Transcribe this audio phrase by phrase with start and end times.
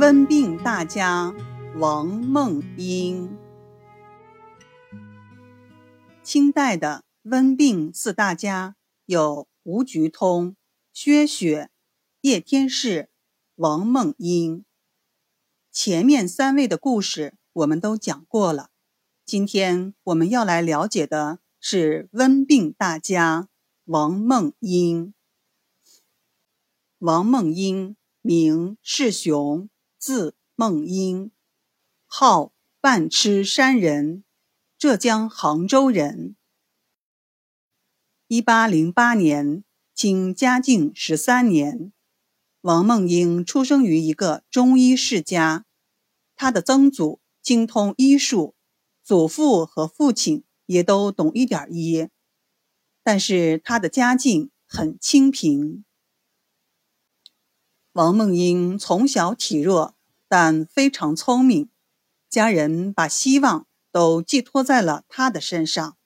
[0.00, 1.34] 温病大家
[1.76, 3.36] 王梦英。
[6.22, 10.56] 清代的温病四大家有吴菊通、
[10.94, 11.68] 薛雪、
[12.22, 13.10] 叶天士、
[13.56, 14.64] 王梦英。
[15.70, 18.70] 前面三位的故事我们都讲过了，
[19.26, 23.50] 今天我们要来了解的是温病大家
[23.84, 25.12] 王梦英。
[26.96, 29.68] 王梦英，名世雄，
[30.00, 31.30] 字梦英，
[32.06, 34.24] 号半痴山人，
[34.78, 36.36] 浙江杭州人。
[38.26, 39.62] 一八零八年，
[39.94, 41.92] 清嘉靖十三年，
[42.62, 45.66] 王梦英出生于一个中医世家。
[46.34, 48.54] 他的曾祖精通医术，
[49.04, 52.08] 祖父和父亲也都懂一点医，
[53.02, 55.84] 但是他的家境很清贫。
[57.92, 59.96] 王梦英从小体弱，
[60.28, 61.68] 但非常聪明，
[62.28, 65.96] 家人把希望都寄托在了他的身上。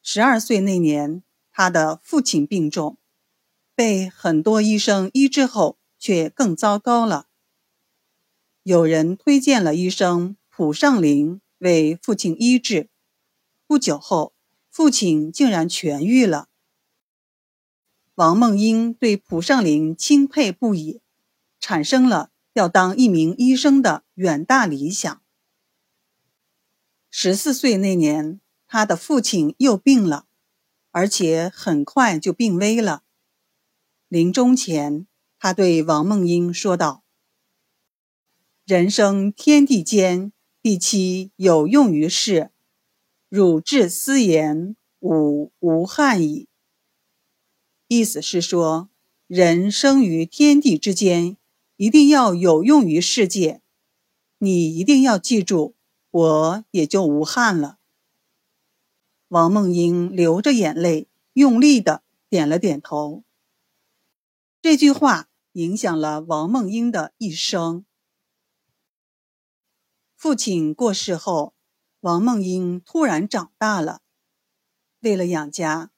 [0.00, 2.98] 十二岁那年，他的父亲病重，
[3.74, 7.26] 被很多医生医治后，却更糟糕了。
[8.62, 12.90] 有人推荐了医生蒲尚林为父亲医治，
[13.66, 14.34] 不久后，
[14.70, 16.49] 父亲竟然痊愈了。
[18.20, 21.00] 王梦英对蒲尚林钦佩不已，
[21.58, 25.22] 产生了要当一名医生的远大理想。
[27.08, 30.26] 十四岁那年，他的父亲又病了，
[30.90, 33.04] 而且很快就病危了。
[34.08, 35.06] 临终前，
[35.38, 37.02] 他对王梦英说道
[38.66, 42.50] ：“人生天地间，必其有用于世，
[43.30, 46.48] 汝至斯言，吾无憾矣。”
[47.92, 48.88] 意思是说，
[49.26, 51.36] 人生于天地之间，
[51.74, 53.62] 一定要有用于世界。
[54.38, 55.74] 你一定要记住，
[56.12, 57.80] 我也就无憾了。
[59.26, 63.24] 王梦英流着眼泪，用力的点了点头。
[64.62, 67.84] 这句话影响了王梦英的一生。
[70.14, 71.54] 父亲过世后，
[71.98, 74.00] 王梦英突然长大了，
[75.00, 75.90] 为了养家。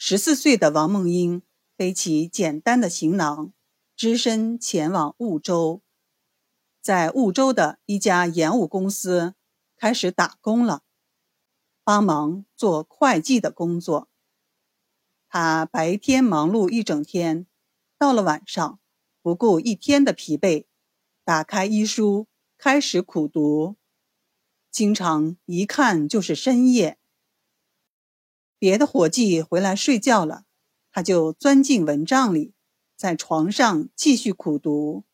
[0.00, 1.42] 十四岁的王梦英
[1.74, 3.52] 背起简单的行囊，
[3.96, 5.82] 只身前往婺州，
[6.80, 9.34] 在婺州的一家盐务公司
[9.76, 10.84] 开始打工了，
[11.82, 14.08] 帮忙做会计的工作。
[15.28, 17.48] 他白天忙碌一整天，
[17.98, 18.78] 到了晚上，
[19.20, 20.66] 不顾一天的疲惫，
[21.24, 23.74] 打开医书开始苦读，
[24.70, 26.97] 经常一看就是深夜。
[28.58, 30.44] 别的伙计回来睡觉了，
[30.90, 32.54] 他就钻进蚊帐里，
[32.96, 35.04] 在床上继续苦读，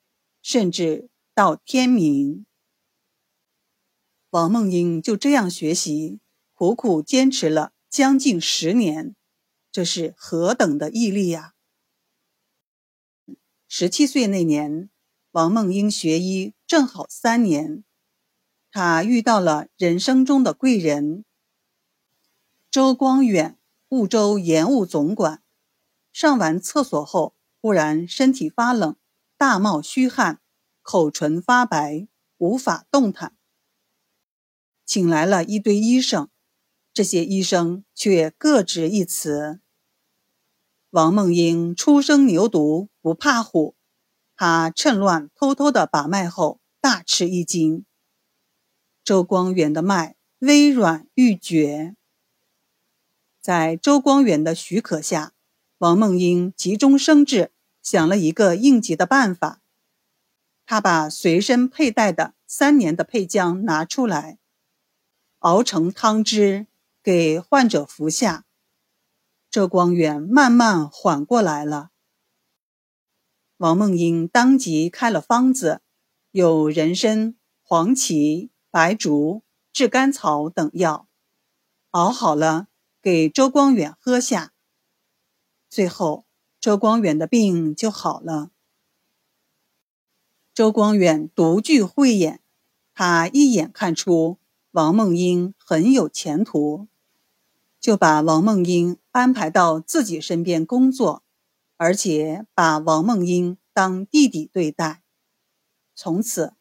[0.41, 2.47] 甚至到天明。
[4.31, 6.21] 王梦英就这样学习，
[6.55, 9.15] 苦苦坚持了将近十年，
[9.71, 11.53] 这是何等的毅力呀！
[13.69, 14.89] 十七岁那年，
[15.33, 17.85] 王梦英学医正好三年，
[18.71, 21.25] 她遇到了人生中的贵人。
[22.75, 23.57] 周光远，
[23.89, 25.45] 婺州盐务总管，
[26.13, 28.97] 上完厕所后，忽然身体发冷，
[29.37, 30.41] 大冒虚汗，
[30.83, 32.09] 口唇发白，
[32.39, 33.37] 无法动弹。
[34.85, 36.29] 请来了一堆医生，
[36.93, 39.61] 这些医生却各执一词。
[40.91, 43.77] 王梦英初生牛犊不怕虎，
[44.35, 47.87] 他趁乱偷偷的把脉后，大吃一惊。
[49.05, 51.95] 周光远的脉微软欲绝。
[53.45, 55.35] 在周光远的许可下，
[55.77, 59.61] 王梦英急中生智，想了一个应急的办法。
[60.65, 64.39] 他把随身佩戴的三年的配浆拿出来，
[65.41, 66.69] 熬成汤汁
[67.03, 68.47] 给患者服下。
[69.51, 71.91] 周光远慢慢缓过来了。
[73.59, 75.83] 王梦英当即开了方子，
[76.31, 81.07] 有人参、黄芪、白术、炙甘草等药，
[81.91, 82.69] 熬好了。
[83.05, 84.55] 给周光远喝下，
[85.69, 86.25] 最后
[86.59, 88.51] 周光远的病就好了。
[90.55, 92.41] 周光远独具慧眼，
[92.95, 94.39] 他一眼看出
[94.71, 96.89] 王梦英很有前途，
[97.79, 101.23] 就把王梦英安排到自己身边工作，
[101.77, 105.03] 而且把王梦英当弟弟对待。
[105.95, 106.55] 从此，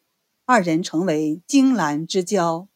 [0.44, 2.68] 二人成为金兰之交。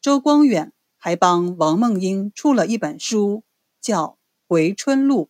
[0.00, 0.72] 周光远。
[1.04, 3.42] 还帮王梦英出了一本书，
[3.80, 4.06] 叫
[4.46, 5.24] 《回春录》。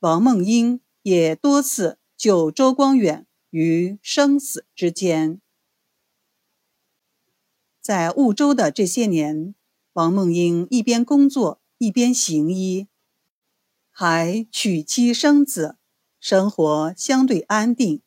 [0.00, 5.40] 王梦英也多次就周光远于生死之间。
[7.80, 9.54] 在婺州的这些年，
[9.92, 12.88] 王梦英一边工作一边行医，
[13.92, 15.76] 还娶妻生子，
[16.18, 18.02] 生活相对安定。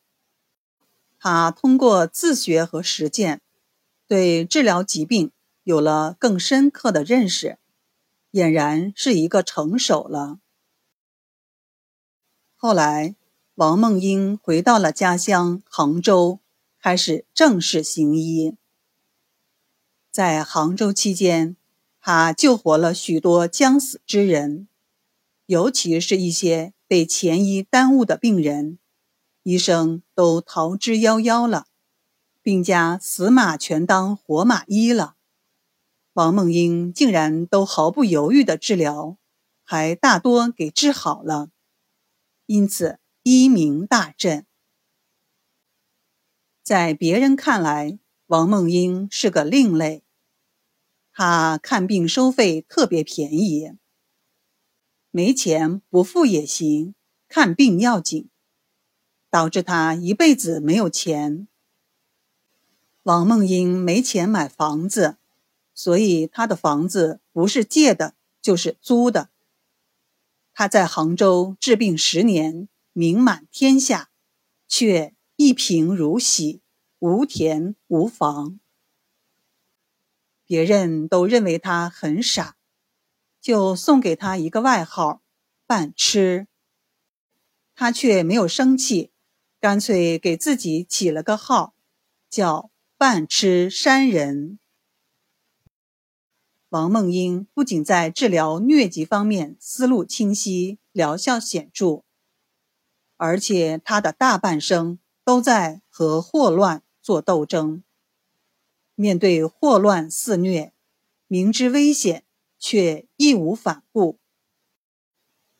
[1.18, 3.42] 他通过自学和实践，
[4.06, 5.32] 对治疗疾病
[5.64, 7.58] 有了更深刻的认识，
[8.32, 10.40] 俨然是一个成熟了。
[12.56, 13.16] 后来，
[13.56, 16.40] 王梦英回到了家乡杭州，
[16.80, 18.56] 开始正式行医。
[20.12, 21.56] 在杭州期间，
[22.00, 24.68] 他救活了许多将死之人，
[25.46, 28.80] 尤其是一些被前医耽误的病人，
[29.44, 31.68] 医生都逃之夭夭了，
[32.42, 35.16] 病家死马全当活马医了，
[36.14, 39.18] 王梦英竟然都毫不犹豫的治疗，
[39.64, 41.50] 还大多给治好了，
[42.46, 44.46] 因此医名大振。
[46.62, 50.04] 在别人看来，王梦英是个另类。
[51.12, 53.72] 他看病收费特别便宜，
[55.10, 56.94] 没钱不付也行，
[57.28, 58.30] 看病要紧，
[59.32, 61.48] 导致他一辈子没有钱。
[63.02, 65.18] 王梦英没钱买房子，
[65.74, 69.30] 所以他的房子不是借的，就是租的。
[70.54, 74.12] 他在杭州治病十年，名满天下，
[74.68, 76.62] 却一贫如洗，
[77.00, 78.60] 无田无房。
[80.46, 82.56] 别人都认为他很傻，
[83.42, 85.24] 就送给他一个外号
[85.66, 86.48] “半痴”。
[87.74, 89.12] 他却没有生气，
[89.60, 91.74] 干脆给自己起了个号，
[92.30, 94.60] 叫“半痴山人”。
[96.74, 102.02] 王梦英不仅在治疗疟疾方面思路清晰、疗效显著，
[103.16, 107.84] 而且他的大半生都在和霍乱做斗争。
[108.96, 110.74] 面对霍乱肆虐，
[111.28, 112.24] 明知危险
[112.58, 114.18] 却义无反顾。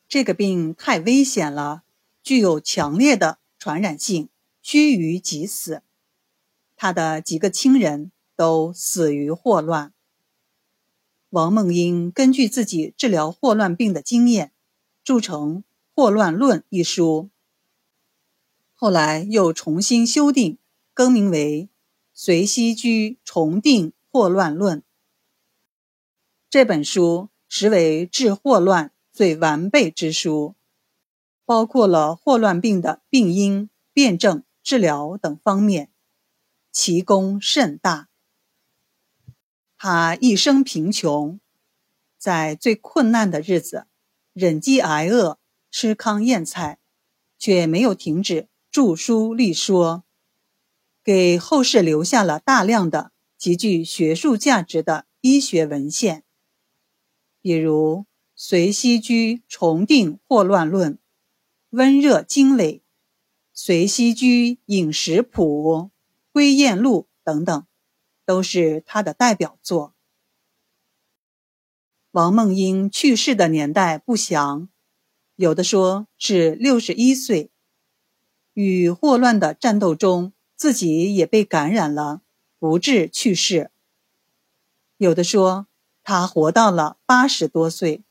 [0.08, 1.84] 这个病太危险了，
[2.24, 4.30] 具有强烈的传染性，
[4.64, 5.84] 须臾即死。
[6.76, 9.94] 他的几个亲人都死于霍乱。
[11.34, 14.52] 王梦英根据自己治疗霍乱病的经验，
[15.04, 15.58] 著成
[15.96, 17.32] 《霍乱论》一书，
[18.76, 20.60] 后来又重新修订，
[20.94, 21.70] 更名为。
[22.14, 24.84] 随西居重定霍乱论
[26.52, 30.54] 这本书实为治霍乱最完备之书，
[31.46, 35.90] 包括了霍乱病的病因、辨证、治疗等方面，
[36.72, 38.10] 其功甚大。
[39.86, 41.42] 他一生贫穷，
[42.18, 43.86] 在最困难的日子，
[44.32, 45.38] 忍饥挨饿，
[45.70, 46.80] 吃糠咽菜，
[47.38, 50.06] 却没有停止著书立说。
[51.04, 56.24] 给后世留下了大量的极具学术价值的医学文献，
[57.42, 57.98] 比如
[58.38, 60.94] 《随西居重定霍乱论》
[61.72, 62.76] 《温热经纬》
[63.52, 65.74] 《随西居饮食谱》
[66.32, 67.66] 《归雁录》等等，
[68.26, 69.94] 都是他的代表作。
[72.12, 74.70] 王梦英去世的年代不详，
[75.36, 77.50] 有的说是六十一岁，
[78.54, 80.34] 与霍乱的战斗中。
[80.56, 82.22] 自己也被感染了，
[82.58, 83.72] 不治去世。
[84.96, 85.68] 有的说
[86.04, 88.04] 他活到了八十多岁。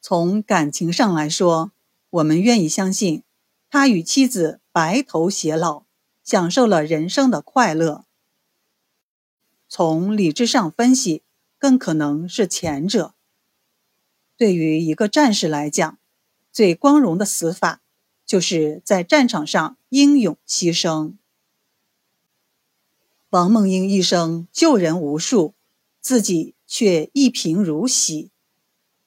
[0.00, 1.70] 从感情上来说，
[2.10, 3.22] 我们愿意相信
[3.70, 5.84] 他与妻子白头偕老，
[6.24, 8.04] 享受了人生的快乐。
[9.76, 11.24] 从理智上分析，
[11.58, 13.12] 更可能是前者。
[14.36, 15.98] 对于一个战士来讲，
[16.52, 17.80] 最光荣的死法。
[18.24, 21.14] 就是在战场上英勇牺牲。
[23.30, 25.54] 王梦英一生救人无数，
[26.00, 28.30] 自己却一贫如洗，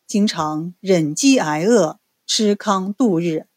[0.06, 3.48] 经常忍饥挨饿、吃糠度日。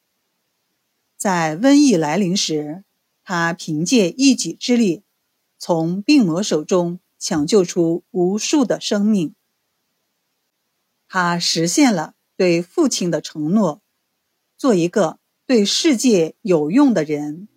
[1.16, 2.84] 在瘟疫来临时，
[3.24, 5.02] 他凭借一己之力，
[5.60, 9.36] 从病魔手中抢救出无数的生命。
[11.06, 13.80] 他实现了对父亲的承诺，
[14.56, 15.20] 做一个。
[15.46, 17.48] 对世界有用的人。